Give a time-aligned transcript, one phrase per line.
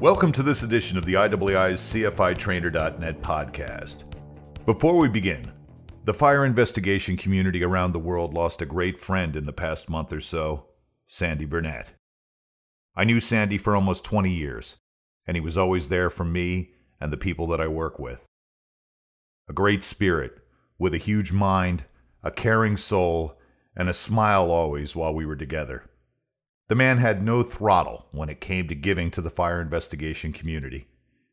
[0.00, 4.04] Welcome to this edition of the IAAI's CFITrainer.net podcast.
[4.66, 5.50] Before we begin,
[6.04, 10.12] the fire investigation community around the world lost a great friend in the past month
[10.12, 10.66] or so,
[11.06, 11.94] Sandy Burnett.
[12.94, 14.76] I knew Sandy for almost 20 years,
[15.26, 18.22] and he was always there for me and the people that I work with.
[19.48, 20.40] A great spirit,
[20.78, 21.86] with a huge mind,
[22.22, 23.38] a caring soul,
[23.74, 25.88] and a smile always while we were together.
[26.68, 30.88] The man had no throttle when it came to giving to the fire investigation community.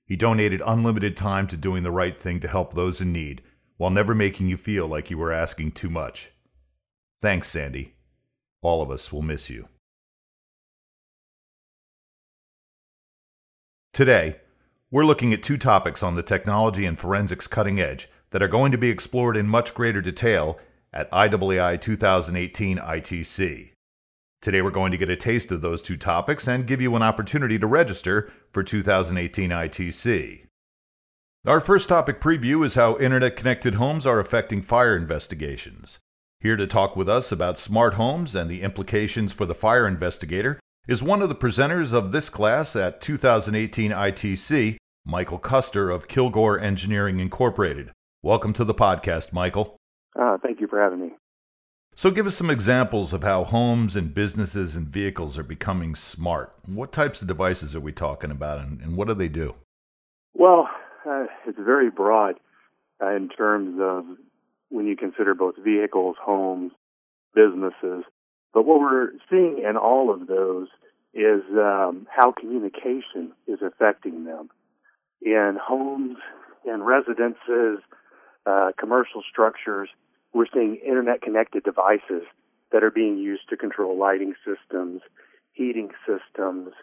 [0.05, 3.41] He donated unlimited time to doing the right thing to help those in need
[3.77, 6.31] while never making you feel like you were asking too much.
[7.21, 7.95] Thanks, Sandy.
[8.61, 9.67] All of us will miss you.
[13.91, 14.37] Today,
[14.91, 18.71] we're looking at two topics on the technology and forensics cutting edge that are going
[18.71, 20.59] to be explored in much greater detail
[20.91, 23.72] at IAAI 2018 ITC.
[24.43, 27.01] Today, we're going to get a taste of those two topics and give you an
[27.01, 30.47] opportunity to register for 2018 ITC.
[31.47, 35.99] Our first topic preview is how internet connected homes are affecting fire investigations.
[36.41, 40.59] Here to talk with us about smart homes and the implications for the fire investigator
[40.89, 46.59] is one of the presenters of this class at 2018 ITC, Michael Custer of Kilgore
[46.59, 47.93] Engineering Incorporated.
[48.21, 49.77] Welcome to the podcast, Michael.
[50.21, 51.11] Uh, thank you for having me.
[51.95, 56.53] So, give us some examples of how homes and businesses and vehicles are becoming smart.
[56.65, 59.53] What types of devices are we talking about, and, and what do they do?
[60.33, 60.67] Well,
[61.07, 62.35] uh, it's very broad
[62.99, 64.05] uh, in terms of
[64.69, 66.71] when you consider both vehicles, homes,
[67.35, 68.03] businesses.
[68.55, 70.69] But what we're seeing in all of those
[71.13, 74.49] is um, how communication is affecting them.
[75.21, 76.17] In homes,
[76.65, 77.83] in residences,
[78.47, 79.89] uh, commercial structures,
[80.33, 82.23] we're seeing internet connected devices
[82.71, 85.01] that are being used to control lighting systems,
[85.51, 86.73] heating systems,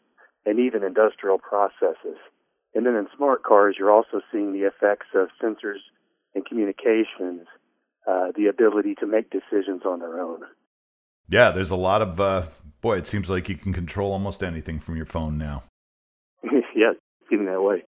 [0.47, 2.19] and even industrial processes.
[2.75, 5.81] And then in smart cars, you're also seeing the effects of sensors
[6.34, 7.47] and communications,
[8.06, 10.43] uh, the ability to make decisions on their own.
[11.28, 12.47] Yeah, there's a lot of, uh,
[12.81, 15.65] boy, it seems like you can control almost anything from your phone now.
[16.44, 16.94] yes,
[17.32, 17.84] even that way.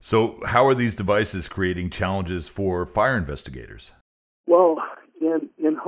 [0.00, 3.92] So, how are these devices creating challenges for fire investigators?
[4.46, 4.76] Well,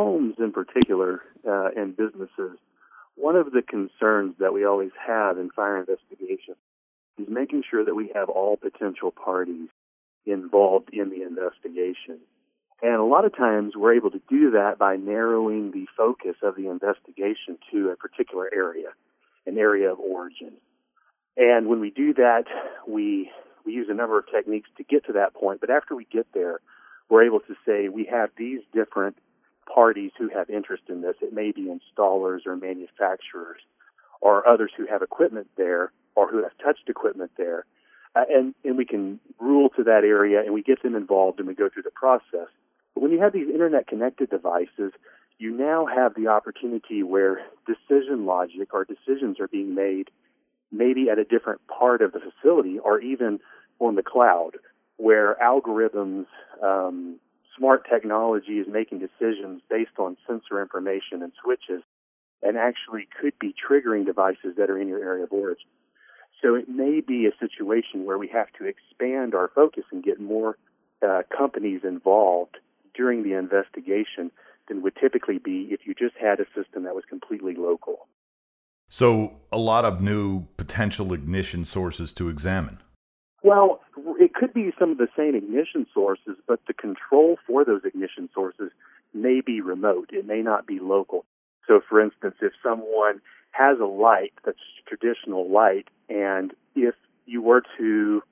[0.00, 2.56] homes in particular, uh, and businesses,
[3.16, 6.54] one of the concerns that we always have in fire investigation
[7.18, 9.68] is making sure that we have all potential parties
[10.24, 12.18] involved in the investigation.
[12.82, 16.56] And a lot of times we're able to do that by narrowing the focus of
[16.56, 18.88] the investigation to a particular area,
[19.46, 20.52] an area of origin.
[21.36, 22.44] And when we do that,
[22.88, 23.30] we,
[23.66, 25.60] we use a number of techniques to get to that point.
[25.60, 26.60] But after we get there,
[27.10, 29.16] we're able to say we have these different
[29.72, 31.16] parties who have interest in this.
[31.20, 33.60] It may be installers or manufacturers
[34.20, 37.64] or others who have equipment there or who have touched equipment there.
[38.14, 41.46] Uh, and, and we can rule to that area and we get them involved and
[41.46, 42.48] we go through the process.
[42.94, 44.92] But when you have these internet connected devices,
[45.38, 50.10] you now have the opportunity where decision logic or decisions are being made
[50.72, 53.40] maybe at a different part of the facility or even
[53.78, 54.56] on the cloud
[54.96, 56.26] where algorithms,
[56.62, 57.16] um,
[57.56, 61.82] smart technology is making decisions based on sensor information and switches
[62.42, 65.68] and actually could be triggering devices that are in your area of origin.
[66.42, 70.20] So it may be a situation where we have to expand our focus and get
[70.20, 70.56] more
[71.06, 72.56] uh, companies involved
[72.94, 74.30] during the investigation
[74.68, 78.06] than would typically be if you just had a system that was completely local.
[78.88, 82.78] So, a lot of new potential ignition sources to examine.
[83.42, 83.80] Well,
[84.40, 88.72] could be some of the same ignition sources, but the control for those ignition sources
[89.12, 90.08] may be remote.
[90.12, 91.26] It may not be local.
[91.68, 93.20] So, for instance, if someone
[93.50, 96.94] has a light that's a traditional light, and if
[97.26, 98.22] you were to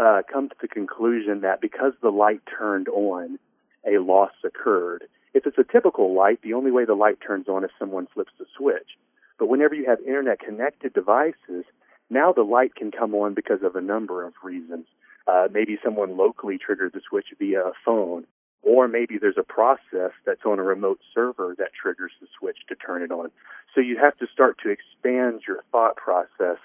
[0.00, 3.40] uh, come to the conclusion that because the light turned on,
[3.84, 5.04] a loss occurred.
[5.34, 8.32] If it's a typical light, the only way the light turns on is someone flips
[8.38, 8.96] the switch.
[9.40, 11.64] But whenever you have internet connected devices,
[12.10, 14.86] now the light can come on because of a number of reasons.
[15.28, 18.24] Uh, maybe someone locally triggered the switch via a phone,
[18.62, 22.74] or maybe there's a process that's on a remote server that triggers the switch to
[22.74, 23.30] turn it on.
[23.74, 26.56] So you have to start to expand your thought process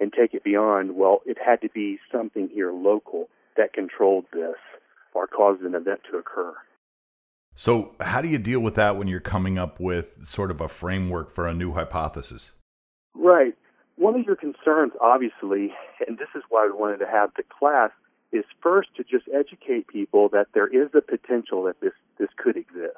[0.00, 4.56] and take it beyond, well, it had to be something here local that controlled this
[5.14, 6.54] or caused an event to occur.
[7.54, 10.68] So, how do you deal with that when you're coming up with sort of a
[10.68, 12.54] framework for a new hypothesis?
[13.14, 13.54] Right.
[13.96, 15.72] One of your concerns, obviously,
[16.06, 17.90] and this is why we wanted to have the class,
[18.36, 22.56] is first to just educate people that there is a potential that this, this could
[22.56, 22.96] exist.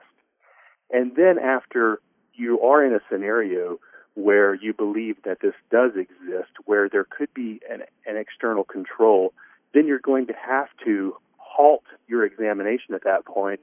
[0.90, 2.00] And then after
[2.34, 3.78] you are in a scenario
[4.14, 9.32] where you believe that this does exist, where there could be an, an external control,
[9.74, 13.60] then you're going to have to halt your examination at that point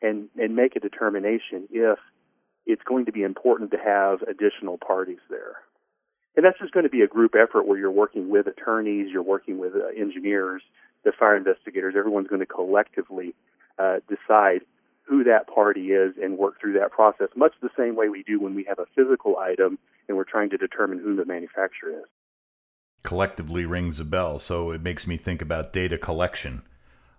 [0.00, 1.98] and, and make a determination if
[2.66, 5.56] it's going to be important to have additional parties there.
[6.36, 9.22] And that's just going to be a group effort where you're working with attorneys, you're
[9.22, 10.62] working with uh, engineers,
[11.08, 11.94] the fire investigators.
[11.96, 13.34] Everyone's going to collectively
[13.78, 14.60] uh, decide
[15.02, 18.38] who that party is and work through that process, much the same way we do
[18.38, 22.04] when we have a physical item and we're trying to determine who the manufacturer is.
[23.04, 26.62] Collectively rings a bell, so it makes me think about data collection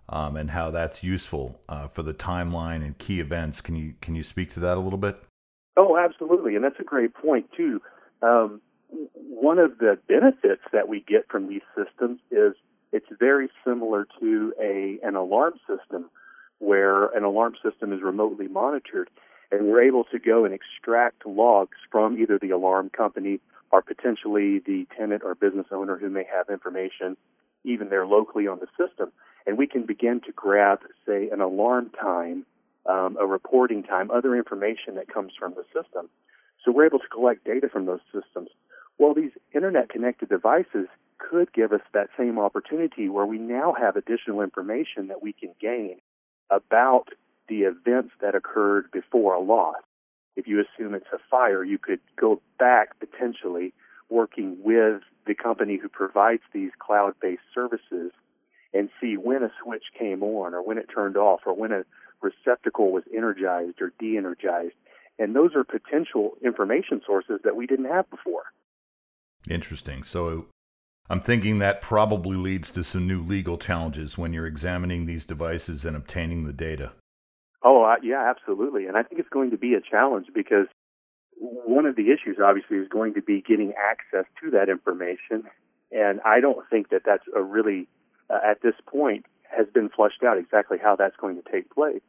[0.08, 3.60] um, and how that's useful uh, for the timeline and key events.
[3.60, 5.20] Can you can you speak to that a little bit?
[5.76, 7.80] Oh, absolutely, and that's a great point too.
[8.22, 8.60] Um,
[9.14, 12.52] one of the benefits that we get from these systems is
[12.92, 16.10] it's very similar to a an alarm system
[16.58, 19.08] where an alarm system is remotely monitored
[19.50, 23.40] and we're able to go and extract logs from either the alarm company
[23.72, 27.16] or potentially the tenant or business owner who may have information
[27.64, 29.12] even there locally on the system.
[29.46, 32.46] And we can begin to grab say an alarm time
[32.86, 36.08] um, a reporting time other information that comes from the system.
[36.64, 38.48] So we're able to collect data from those systems.
[38.98, 40.88] Well, these internet connected devices
[41.30, 45.54] could give us that same opportunity where we now have additional information that we can
[45.60, 45.96] gain
[46.50, 47.08] about
[47.48, 49.76] the events that occurred before a loss.
[50.36, 53.72] If you assume it's a fire, you could go back potentially
[54.08, 58.12] working with the company who provides these cloud based services
[58.72, 61.84] and see when a switch came on or when it turned off or when a
[62.22, 64.74] receptacle was energized or de energized.
[65.18, 68.44] And those are potential information sources that we didn't have before.
[69.48, 70.02] Interesting.
[70.02, 70.46] So
[71.10, 75.84] I'm thinking that probably leads to some new legal challenges when you're examining these devices
[75.84, 76.92] and obtaining the data.
[77.64, 78.86] Oh, uh, yeah, absolutely.
[78.86, 80.68] And I think it's going to be a challenge because
[81.40, 85.42] one of the issues, obviously, is going to be getting access to that information.
[85.90, 87.88] And I don't think that that's a really,
[88.32, 92.02] uh, at this point, has been flushed out exactly how that's going to take place.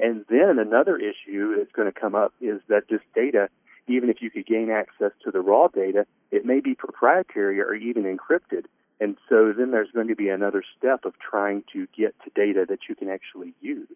[0.00, 3.48] And then another issue that's going to come up is that this data
[3.86, 7.74] even if you could gain access to the raw data, it may be proprietary or
[7.74, 8.64] even encrypted.
[9.00, 12.64] And so then there's going to be another step of trying to get to data
[12.68, 13.88] that you can actually use.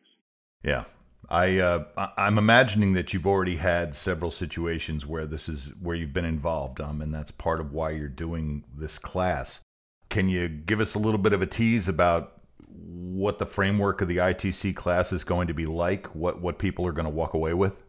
[0.63, 0.85] Yeah.
[1.31, 6.13] I uh, I'm imagining that you've already had several situations where this is where you've
[6.13, 9.61] been involved, um, and that's part of why you're doing this class.
[10.09, 14.09] Can you give us a little bit of a tease about what the framework of
[14.09, 16.07] the ITC class is going to be like?
[16.15, 17.83] What what people are going to walk away with?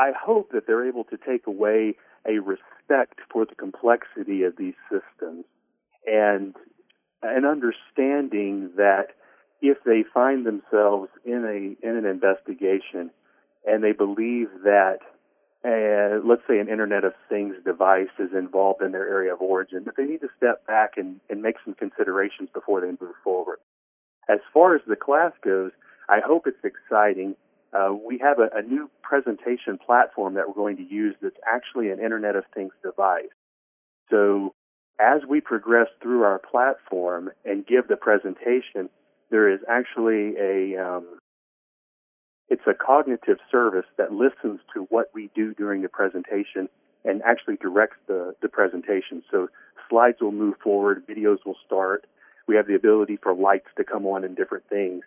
[0.00, 1.94] I hope that they're able to take away
[2.26, 5.44] a respect for the complexity of these systems
[6.06, 6.56] and
[7.22, 9.08] an understanding that
[9.60, 13.10] if they find themselves in a in an investigation
[13.66, 15.00] and they believe that
[15.66, 19.84] uh, let's say an Internet of Things device is involved in their area of origin,
[19.84, 23.58] that they need to step back and, and make some considerations before they move forward.
[24.30, 25.72] As far as the class goes,
[26.08, 27.36] I hope it's exciting
[27.72, 31.90] uh, we have a, a, new presentation platform that we're going to use that's actually
[31.90, 33.26] an Internet of Things device.
[34.10, 34.54] So
[35.00, 38.90] as we progress through our platform and give the presentation,
[39.30, 41.18] there is actually a um,
[42.48, 46.68] it's a cognitive service that listens to what we do during the presentation
[47.04, 49.22] and actually directs the, the presentation.
[49.30, 49.48] So
[49.88, 52.06] slides will move forward, videos will start.
[52.48, 55.04] We have the ability for lights to come on and different things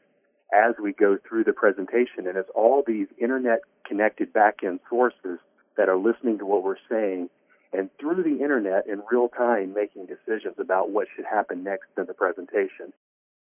[0.53, 2.27] as we go through the presentation.
[2.27, 5.39] And it's all these internet connected back-end sources
[5.77, 7.29] that are listening to what we're saying
[7.73, 12.05] and through the internet in real time making decisions about what should happen next in
[12.05, 12.93] the presentation.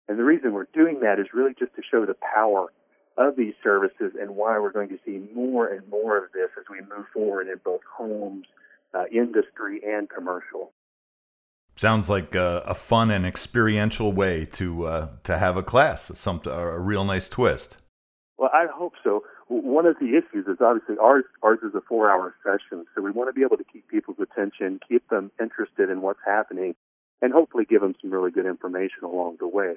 [0.07, 2.71] And the reason we're doing that is really just to show the power
[3.17, 6.65] of these services and why we're going to see more and more of this as
[6.69, 8.45] we move forward in both homes,
[8.93, 10.71] uh, industry, and commercial.
[11.75, 16.41] Sounds like a, a, fun and experiential way to uh, to have a class, some
[16.46, 17.77] a real nice twist.
[18.38, 19.24] Well, I hope so.
[19.48, 21.25] One of the issues is obviously ours.
[21.44, 24.79] Ours is a four-hour session, so we want to be able to keep people's attention,
[24.88, 26.75] keep them interested in what's happening,
[27.22, 29.75] and hopefully give them some really good information along the way.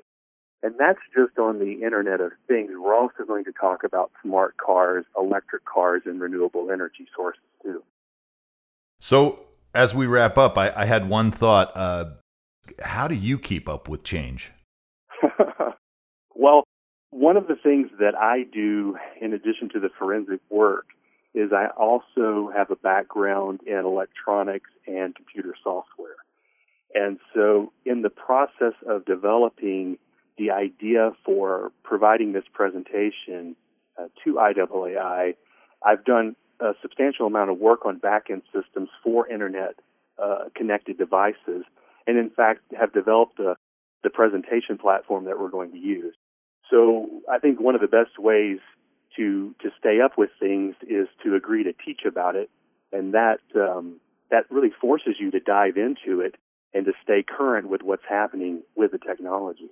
[0.62, 2.71] And that's just on the Internet of Things.
[2.78, 7.83] We're also going to talk about smart cars, electric cars, and renewable energy sources too.
[9.00, 9.40] So,
[9.78, 11.70] as we wrap up, I, I had one thought.
[11.76, 12.06] Uh,
[12.82, 14.50] how do you keep up with change?
[16.35, 16.64] well,
[17.11, 20.87] one of the things that I do, in addition to the forensic work,
[21.32, 26.16] is I also have a background in electronics and computer software.
[26.92, 29.99] And so, in the process of developing
[30.38, 33.54] the idea for providing this presentation
[33.97, 35.37] uh, to IAAI,
[35.85, 39.75] I've done a substantial amount of work on back-end systems for internet
[40.23, 41.65] uh, connected devices,
[42.07, 43.57] and in fact have developed a,
[44.03, 46.15] the presentation platform that we're going to use.
[46.71, 48.59] So I think one of the best ways
[49.17, 52.50] to to stay up with things is to agree to teach about it,
[52.93, 54.00] and that um,
[54.31, 56.37] that really forces you to dive into it
[56.75, 59.71] and to stay current with what's happening with the technology.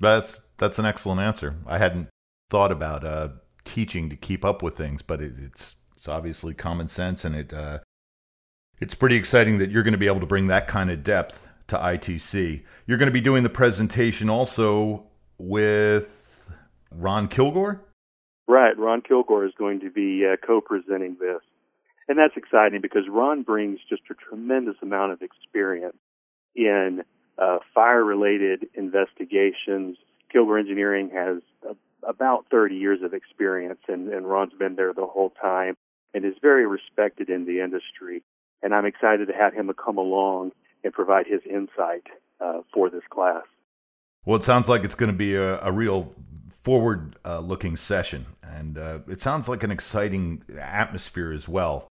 [0.00, 1.56] That's that's an excellent answer.
[1.66, 2.08] I hadn't
[2.50, 3.28] thought about uh,
[3.64, 7.52] teaching to keep up with things, but it, it's it's obviously common sense, and it
[7.52, 7.80] uh,
[8.80, 11.48] it's pretty exciting that you're going to be able to bring that kind of depth
[11.66, 12.62] to ITC.
[12.86, 16.52] You're going to be doing the presentation also with
[16.92, 17.84] Ron Kilgore.
[18.46, 21.40] Right, Ron Kilgore is going to be uh, co-presenting this,
[22.06, 25.96] and that's exciting because Ron brings just a tremendous amount of experience
[26.54, 27.02] in
[27.38, 29.96] uh, fire-related investigations.
[30.30, 31.38] Kilgore Engineering has
[32.06, 35.76] about 30 years of experience, and, and Ron's been there the whole time
[36.14, 38.22] and is very respected in the industry.
[38.62, 42.06] And I'm excited to have him come along and provide his insight
[42.40, 43.44] uh, for this class.
[44.24, 46.14] Well, it sounds like it's going to be a, a real
[46.50, 51.88] forward uh, looking session, and uh, it sounds like an exciting atmosphere as well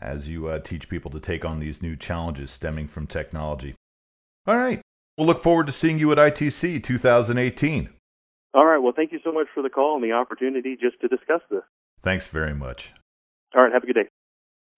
[0.00, 3.74] as you uh, teach people to take on these new challenges stemming from technology.
[4.46, 4.80] All right.
[5.16, 7.88] We'll look forward to seeing you at ITC 2018.
[8.54, 8.78] All right.
[8.78, 11.62] Well, thank you so much for the call and the opportunity just to discuss this.
[12.00, 12.92] Thanks very much.
[13.54, 13.72] All right.
[13.72, 14.08] Have a good day.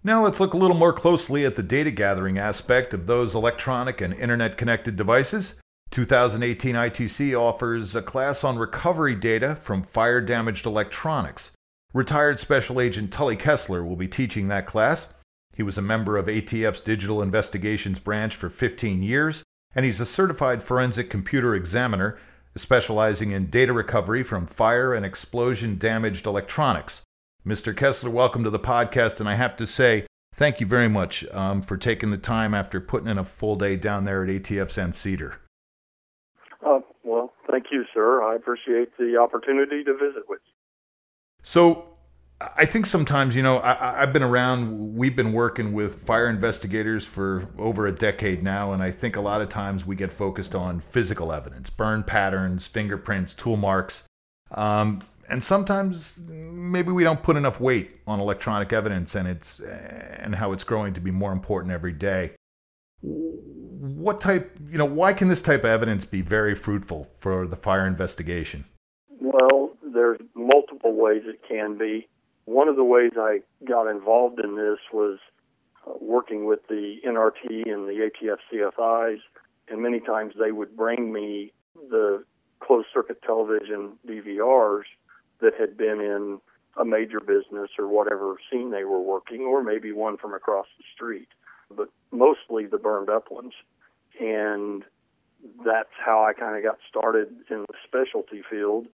[0.03, 4.01] Now let's look a little more closely at the data gathering aspect of those electronic
[4.01, 5.57] and internet connected devices.
[5.91, 11.53] 2018 ITC offers a class on recovery data from fire damaged electronics.
[11.93, 15.13] Retired Special Agent Tully Kessler will be teaching that class.
[15.55, 19.43] He was a member of ATF's Digital Investigations branch for 15 years,
[19.75, 22.19] and he's a certified forensic computer examiner
[22.57, 27.03] specializing in data recovery from fire and explosion damaged electronics.
[27.47, 27.75] Mr.
[27.75, 29.21] Kessler, welcome to the podcast.
[29.21, 32.81] And I have to say, thank you very much um, for taking the time after
[32.81, 35.41] putting in a full day down there at ATF San Cedar.
[36.65, 38.23] Uh, well, thank you, sir.
[38.23, 40.53] I appreciate the opportunity to visit with you.
[41.43, 41.87] So,
[42.57, 47.07] I think sometimes, you know, I, have been around, we've been working with fire investigators
[47.07, 50.55] for over a decade now, and I think a lot of times we get focused
[50.55, 54.07] on physical evidence, burn patterns, fingerprints, tool marks.
[54.53, 60.35] Um, and sometimes maybe we don't put enough weight on electronic evidence and it's and
[60.35, 62.33] how it's growing to be more important every day.
[63.01, 67.57] What type you know why can this type of evidence be very fruitful for the
[67.57, 68.65] fire investigation?
[69.21, 72.09] Well there's multiple ways it can be.
[72.45, 75.19] One of the ways i got involved in this was
[75.87, 79.19] uh, working with the nrt and the atf cfis
[79.69, 81.53] and many times they would bring me
[81.89, 82.25] the
[82.59, 84.83] closed circuit television dvrs
[85.41, 86.41] that had been in
[86.77, 90.85] a major business or whatever scene they were working, or maybe one from across the
[90.95, 91.29] street,
[91.75, 93.53] but mostly the burned up ones.
[94.21, 94.85] And
[95.65, 98.87] that's how I kind of got started in the specialty field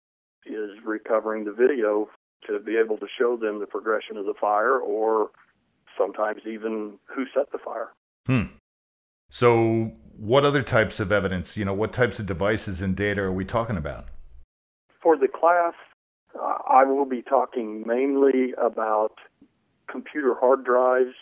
[0.47, 2.09] is recovering the video
[2.47, 5.31] to be able to show them the progression of the fire or
[5.99, 7.93] sometimes even who set the fire.
[8.27, 8.55] Hmm.
[9.29, 13.33] So what other types of evidence, you know, what types of devices and data are
[13.33, 14.07] we talking about?
[15.03, 15.75] For the class,
[16.41, 19.15] I will be talking mainly about
[19.91, 21.15] computer hard drives,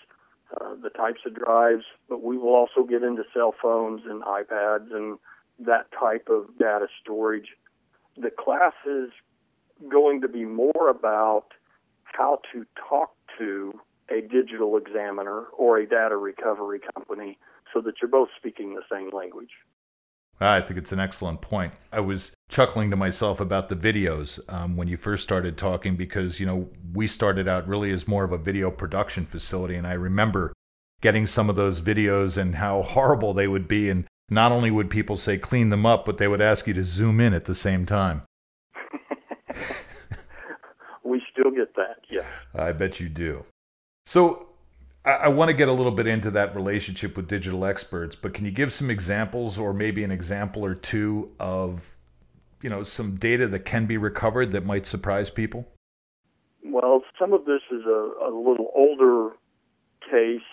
[0.61, 4.93] uh, the types of drives, but we will also get into cell phones and iPads
[4.93, 5.19] and
[5.59, 7.49] that type of data storage.
[8.17, 9.11] The class is
[9.89, 11.47] going to be more about
[12.05, 13.79] how to talk to
[14.09, 17.39] a digital examiner or a data recovery company
[17.73, 19.51] so that you're both speaking the same language.
[20.41, 21.73] I think it's an excellent point.
[21.93, 26.39] I was chuckling to myself about the videos um, when you first started talking because,
[26.39, 29.75] you know, we started out really as more of a video production facility.
[29.75, 30.53] And I remember
[31.01, 33.91] getting some of those videos and how horrible they would be.
[33.91, 36.85] And not only would people say clean them up, but they would ask you to
[36.85, 38.23] zoom in at the same time.
[41.03, 42.27] we still get that, yeah.
[42.55, 43.45] I bet you do.
[44.07, 44.51] So
[45.05, 48.33] I, I want to get a little bit into that relationship with digital experts, but
[48.33, 51.94] can you give some examples or maybe an example or two of
[52.65, 55.69] you know some data that can be recovered that might surprise people?
[56.65, 59.37] Well, some of this is a, a little older
[60.11, 60.49] case.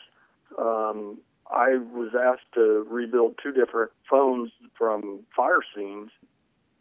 [0.59, 6.11] Um, I was asked to rebuild two different phones from fire scenes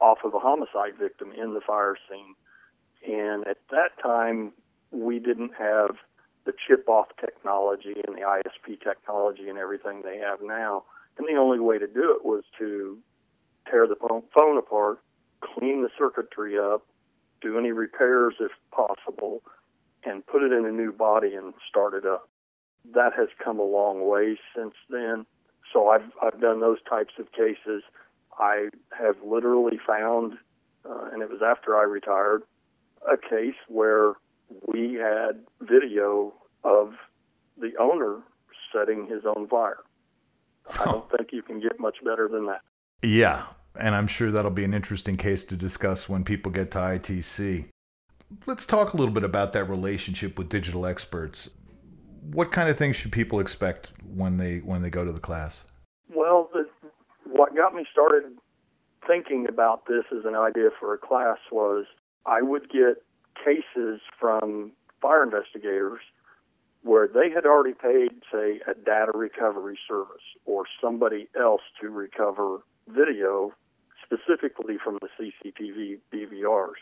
[0.00, 2.34] off of a homicide victim in the fire scene.
[3.06, 4.52] And at that time,
[4.90, 5.96] we didn't have
[6.44, 10.82] the chip off technology and the ISP technology and everything they have now.
[11.18, 12.98] And the only way to do it was to
[13.70, 13.96] tear the
[14.34, 14.98] phone apart,
[15.40, 16.86] clean the circuitry up,
[17.40, 19.42] do any repairs if possible,
[20.04, 22.28] and put it in a new body and start it up.
[22.94, 25.26] That has come a long way since then.
[25.72, 27.82] So I've I've done those types of cases.
[28.38, 28.68] I
[28.98, 30.34] have literally found,
[30.88, 32.42] uh, and it was after I retired,
[33.10, 34.14] a case where
[34.66, 36.32] we had video
[36.64, 36.94] of
[37.58, 38.20] the owner
[38.72, 39.80] setting his own fire.
[40.80, 42.62] I don't think you can get much better than that.
[43.02, 43.44] Yeah,
[43.80, 47.68] and I'm sure that'll be an interesting case to discuss when people get to ITC.
[48.46, 51.50] Let's talk a little bit about that relationship with digital experts.
[52.32, 55.64] What kind of things should people expect when they when they go to the class?
[56.14, 56.68] Well, the,
[57.24, 58.24] what got me started
[59.06, 61.86] thinking about this as an idea for a class was
[62.26, 63.02] I would get
[63.42, 66.00] cases from fire investigators
[66.82, 72.58] where they had already paid, say, a data recovery service or somebody else to recover
[72.88, 73.52] video
[74.10, 76.80] specifically from the CCTV DVRs.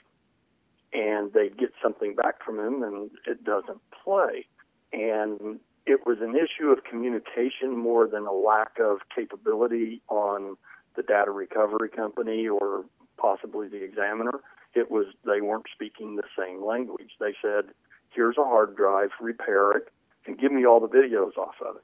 [0.93, 4.47] And they'd get something back from him and it doesn't play.
[4.93, 10.57] And it was an issue of communication more than a lack of capability on
[10.97, 12.85] the data recovery company or
[13.19, 14.41] possibly the examiner.
[14.75, 17.11] It was they weren't speaking the same language.
[17.21, 17.73] They said,
[18.11, 19.89] here's a hard drive, repair it,
[20.27, 21.83] and give me all the videos off of it.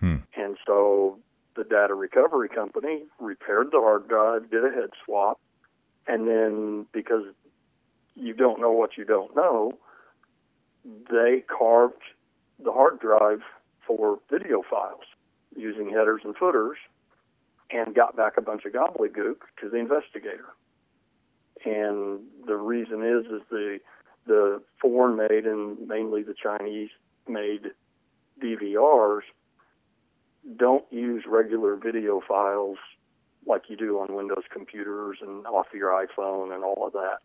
[0.00, 0.16] Hmm.
[0.40, 1.18] And so
[1.56, 5.40] the data recovery company repaired the hard drive, did a head swap,
[6.06, 7.24] and then because
[8.14, 9.78] you don't know what you don't know,
[11.10, 12.02] they carved
[12.62, 13.40] the hard drive
[13.86, 15.04] for video files
[15.54, 16.76] using headers and footers
[17.70, 20.46] and got back a bunch of gobbledygook to the investigator.
[21.64, 23.78] And the reason is is the
[24.26, 26.90] the foreign made and mainly the Chinese
[27.28, 27.70] made
[28.42, 29.22] DVRs
[30.58, 32.78] don't use regular video files
[33.46, 37.18] like you do on Windows computers and off your iPhone and all of that.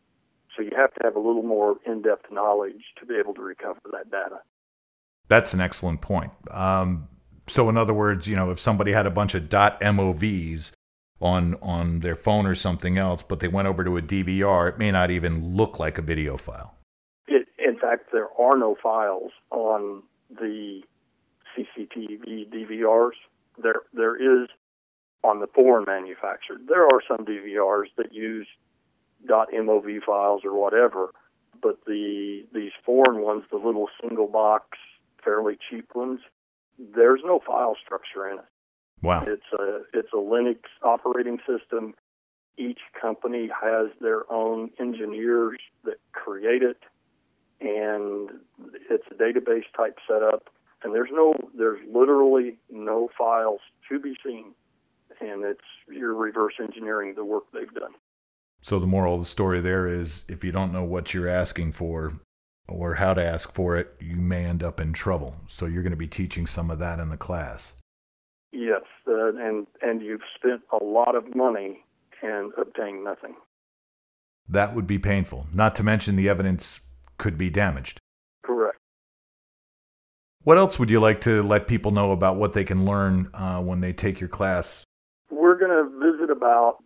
[0.55, 3.79] So you have to have a little more in-depth knowledge to be able to recover
[3.91, 4.41] that data.
[5.27, 6.31] That's an excellent point.
[6.51, 7.07] Um,
[7.47, 10.73] so, in other words, you know, if somebody had a bunch of .movs
[11.21, 14.77] on on their phone or something else, but they went over to a DVR, it
[14.77, 16.75] may not even look like a video file.
[17.27, 20.81] It, in fact, there are no files on the
[21.57, 23.17] CCTV DVRs.
[23.61, 24.49] There, there is
[25.23, 26.67] on the foreign manufactured.
[26.67, 28.47] There are some DVRs that use
[29.27, 31.13] .mov files or whatever,
[31.61, 34.77] but the these foreign ones, the little single box,
[35.23, 36.21] fairly cheap ones,
[36.79, 38.45] there's no file structure in it.
[39.01, 39.23] Wow.
[39.27, 41.93] It's a it's a Linux operating system.
[42.57, 46.77] Each company has their own engineers that create it,
[47.59, 48.29] and
[48.89, 50.49] it's a database type setup
[50.83, 54.53] and there's no there's literally no files to be seen.
[55.19, 57.91] And it's you're reverse engineering the work they've done.
[58.61, 61.73] So the moral of the story there is if you don't know what you're asking
[61.73, 62.13] for
[62.67, 65.35] or how to ask for it you may end up in trouble.
[65.47, 67.73] So you're going to be teaching some of that in the class.
[68.51, 71.83] Yes uh, and and you've spent a lot of money
[72.21, 73.35] and obtained nothing.
[74.49, 76.81] That would be painful not to mention the evidence
[77.17, 78.01] could be damaged
[80.43, 83.61] what else would you like to let people know about what they can learn uh,
[83.61, 84.85] when they take your class?
[85.29, 86.77] We're going to visit about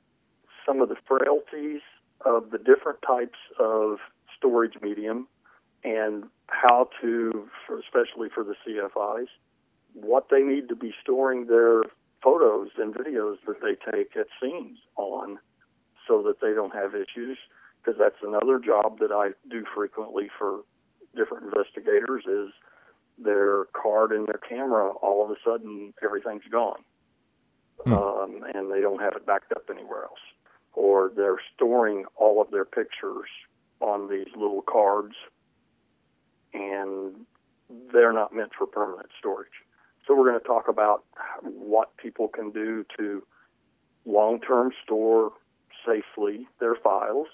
[0.66, 1.82] some of the frailties
[2.26, 3.98] of the different types of
[4.38, 5.28] storage medium
[5.84, 9.28] and how to, for, especially for the CFIs,
[9.94, 11.84] what they need to be storing their
[12.24, 15.38] photos and videos that they take at scenes on
[16.08, 17.38] so that they don't have issues
[17.84, 20.62] because that's another job that I do frequently for
[21.16, 22.52] different investigators is
[23.18, 26.82] their card and their camera, all of a sudden everything's gone,
[27.84, 27.94] hmm.
[27.94, 30.20] um, and they don't have it backed up anywhere else,
[30.74, 33.30] or they're storing all of their pictures
[33.80, 35.16] on these little cards,
[36.54, 37.16] and
[37.92, 39.48] they're not meant for permanent storage.
[40.06, 41.04] So we're going to talk about
[41.42, 43.24] what people can do to
[44.06, 45.32] long-term store
[45.86, 47.28] safely their files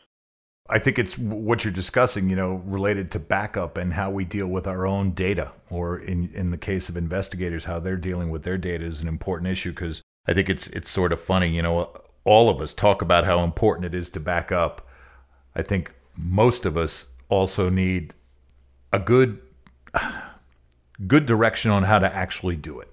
[0.69, 4.47] I think it's what you're discussing, you know, related to backup and how we deal
[4.47, 8.43] with our own data, or in in the case of investigators, how they're dealing with
[8.43, 11.62] their data is an important issue because I think it's it's sort of funny, you
[11.62, 11.93] know,
[12.24, 14.88] all of us talk about how important it is to back up.
[15.56, 18.13] I think most of us also need
[18.93, 19.41] a good
[21.08, 22.90] good direction on how to actually do it.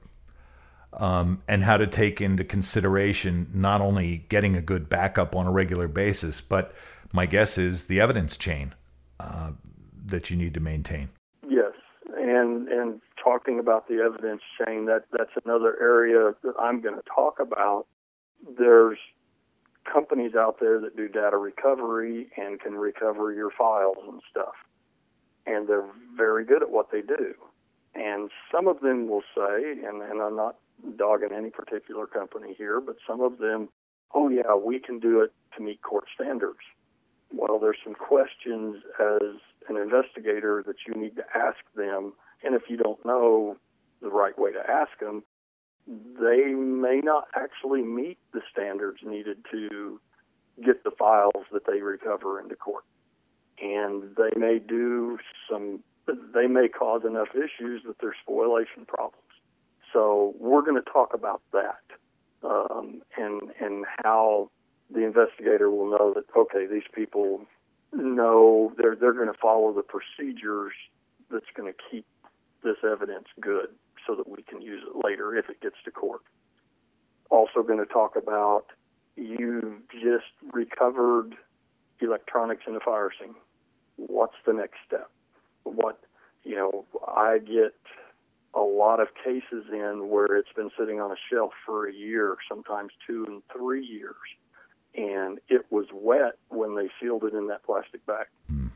[0.95, 5.53] Um, and how to take into consideration not only getting a good backup on a
[5.53, 6.73] regular basis, but
[7.13, 8.75] my guess is the evidence chain
[9.21, 9.53] uh,
[10.07, 11.11] that you need to maintain.
[11.47, 11.73] Yes,
[12.17, 17.03] and and talking about the evidence chain, that that's another area that I'm going to
[17.15, 17.87] talk about.
[18.57, 18.99] There's
[19.93, 24.55] companies out there that do data recovery and can recover your files and stuff.
[25.49, 27.35] and they're very good at what they do.
[27.95, 30.57] And some of them will say, and, and I'm not
[30.97, 33.69] dogging any particular company here, but some of them,
[34.15, 36.61] oh yeah, we can do it to meet court standards.
[37.33, 39.39] Well, there's some questions as
[39.69, 43.57] an investigator that you need to ask them, and if you don't know
[44.01, 45.23] the right way to ask them,
[45.87, 50.01] they may not actually meet the standards needed to
[50.65, 52.85] get the files that they recover into court.
[53.61, 55.19] And they may do
[55.51, 59.28] some, they may cause enough issues that there's spoliation problems.
[59.93, 61.81] So we're going to talk about that
[62.43, 64.51] um, and and how
[64.91, 67.43] the investigator will know that okay, these people
[67.93, 70.73] know they're they're going to follow the procedures
[71.31, 72.07] that's going to keep
[72.63, 73.69] this evidence good
[74.07, 76.23] so that we can use it later if it gets to court.
[77.31, 78.65] Also, going to talk about
[79.17, 81.35] you just recovered
[82.01, 83.35] electronics in a fire scene.
[83.97, 85.11] What's the next step?
[85.65, 86.01] What
[86.45, 87.75] you know, I get
[88.59, 92.37] a lot of cases in where it's been sitting on a shelf for a year,
[92.49, 94.17] sometimes two and three years,
[94.97, 98.27] and it was wet when they sealed it in that plastic bag.
[98.53, 98.71] Mm.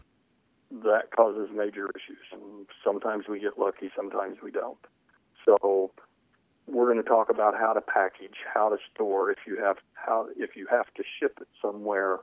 [0.84, 4.78] That causes major issues, and sometimes we get lucky, sometimes we don't.
[5.44, 5.90] So
[6.66, 9.30] we're going to talk about how to package, how to store.
[9.30, 12.20] If you have how if you have to ship it somewhere,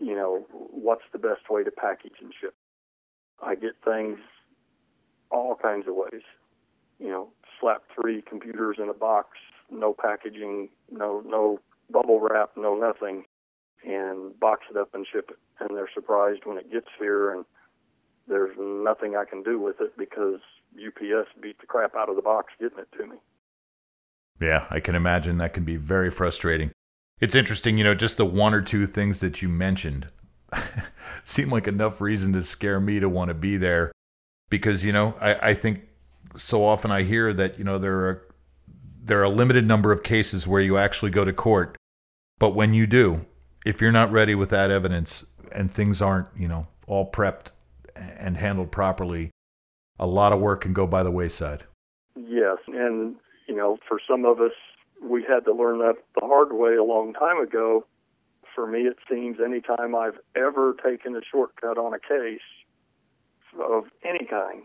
[0.00, 2.54] you know what's the best way to package and ship.
[3.40, 4.18] I get things
[5.30, 6.22] all kinds of ways.
[6.98, 7.28] You know,
[7.60, 9.30] slap three computers in a box,
[9.70, 11.60] no packaging, no no
[11.90, 13.24] bubble wrap, no nothing,
[13.84, 15.38] and box it up and ship it.
[15.60, 17.44] And they're surprised when it gets here, and
[18.28, 20.40] there's nothing I can do with it because
[20.74, 23.16] UPS beat the crap out of the box getting it to me.
[24.40, 26.70] Yeah, I can imagine that can be very frustrating.
[27.20, 30.08] It's interesting, you know, just the one or two things that you mentioned
[31.24, 33.90] seem like enough reason to scare me to want to be there
[34.50, 35.88] because you know I, I think
[36.36, 38.28] so often I hear that you know there are
[39.02, 41.76] there are a limited number of cases where you actually go to court,
[42.38, 43.24] but when you do,
[43.64, 47.52] if you're not ready with that evidence and things aren't you know all prepped
[47.96, 49.30] and handled properly,
[49.98, 51.64] a lot of work can go by the wayside.
[52.16, 54.52] Yes, and you know for some of us
[55.02, 57.84] we had to learn that the hard way a long time ago.
[58.54, 62.40] For me, it seems anytime I've ever taken a shortcut on a case,
[63.58, 64.64] of any kind,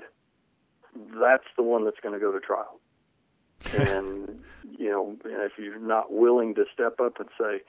[1.20, 2.80] that's the one that's going to go to trial.
[3.78, 4.44] and
[4.78, 7.62] you know, if you're not willing to step up and say,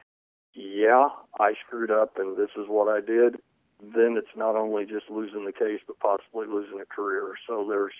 [0.52, 1.08] "Yeah,
[1.38, 3.36] I screwed up, and this is what I did,"
[3.80, 7.34] then it's not only just losing the case, but possibly losing a career.
[7.46, 7.94] So there's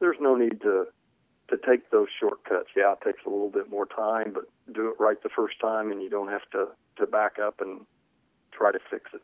[0.00, 0.86] there's no need to
[1.48, 2.68] to take those shortcuts.
[2.76, 5.90] Yeah, it takes a little bit more time, but do it right the first time,
[5.90, 7.86] and you don't have to to back up and
[8.52, 9.22] try to fix it.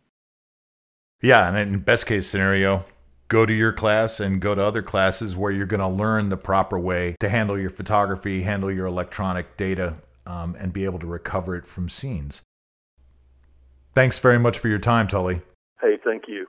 [1.20, 2.84] Yeah, and in best case scenario,
[3.28, 6.36] go to your class and go to other classes where you're going to learn the
[6.36, 11.06] proper way to handle your photography, handle your electronic data, um, and be able to
[11.06, 12.42] recover it from scenes.
[13.94, 15.40] Thanks very much for your time, Tully.
[15.80, 16.46] Hey, thank you.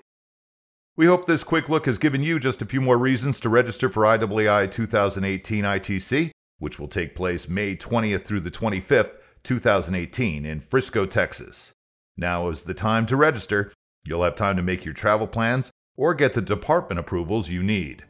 [0.98, 3.90] We hope this quick look has given you just a few more reasons to register
[3.90, 10.60] for IAAI 2018 ITC, which will take place May 20th through the 25th, 2018, in
[10.62, 11.74] Frisco, Texas.
[12.18, 13.74] Now is the time to register.
[14.08, 18.04] You'll have time to make your travel plans or get the department approvals you need.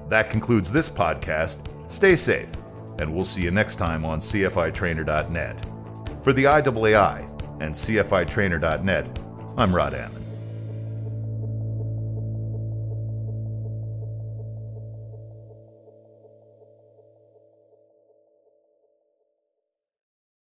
[0.10, 1.92] That concludes this podcast.
[1.92, 2.52] Stay safe,
[3.00, 5.66] and we'll see you next time on CFITrainer.net.
[6.24, 7.30] For the IAAI
[7.62, 9.20] and CFITrainer.net,
[9.58, 10.23] I'm Rod Ammon.